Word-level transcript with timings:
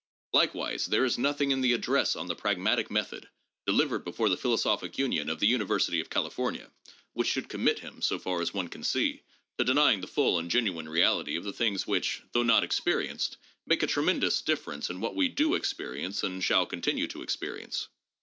Likewise 0.33 0.87
there 0.87 1.05
is 1.05 1.19
nothing 1.19 1.51
in 1.51 1.61
the 1.61 1.73
address 1.73 2.15
on 2.15 2.25
the 2.25 2.33
pragmatic 2.35 2.89
method, 2.89 3.29
delivered 3.67 4.03
before 4.03 4.29
the 4.29 4.35
Philosophical 4.35 4.99
Union 4.99 5.29
of 5.29 5.39
the 5.39 5.45
University 5.45 5.99
of 5.99 6.09
Cal 6.09 6.27
ifornia, 6.27 6.71
which 7.13 7.27
should 7.27 7.47
commit 7.47 7.77
him, 7.77 8.01
so 8.01 8.17
far 8.17 8.41
as 8.41 8.51
one 8.51 8.67
can 8.67 8.83
see, 8.83 9.21
to 9.59 9.63
deny 9.63 9.93
ing 9.93 10.01
the 10.01 10.07
full 10.07 10.39
and 10.39 10.49
genuine 10.49 10.89
reality 10.89 11.35
of 11.35 11.43
the 11.43 11.53
things 11.53 11.85
which, 11.85 12.23
though 12.31 12.41
not 12.41 12.63
experienced, 12.63 13.37
make 13.67 13.83
a 13.83 13.85
tremendous 13.85 14.41
difference 14.41 14.89
in 14.89 15.01
what 15.01 15.15
we 15.15 15.27
do 15.27 15.49
experi 15.51 16.01
ence 16.01 16.23
and 16.23 16.43
shall 16.43 16.65
continue 16.65 17.05
to 17.05 17.21
experience. 17.21 17.87